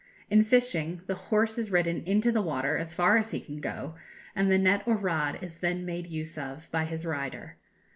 [0.31, 3.93] In fishing, the horse is ridden into the water as far as he can go,
[4.35, 7.57] and the net or rod is then made use of by his rider.